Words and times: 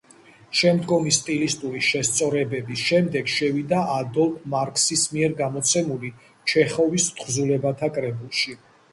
შემდგომი 0.59 1.11
სტილისტური 1.15 1.81
შესწორებების 1.87 2.85
შემდეგ 2.91 3.29
შევიდა 3.33 3.81
ადოლფ 3.95 4.47
მარქსის 4.53 5.03
მიერ 5.17 5.35
გამოცემული 5.41 6.11
ჩეხოვის 6.53 7.05
თხზულებათა 7.21 7.91
კრებულში. 7.99 8.57